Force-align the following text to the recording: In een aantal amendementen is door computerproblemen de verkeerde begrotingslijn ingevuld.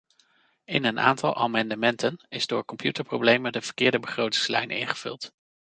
In 0.65 0.85
een 0.85 0.99
aantal 0.99 1.35
amendementen 1.35 2.25
is 2.29 2.47
door 2.47 2.65
computerproblemen 2.65 3.51
de 3.51 3.61
verkeerde 3.61 3.99
begrotingslijn 3.99 4.69
ingevuld. 4.69 5.33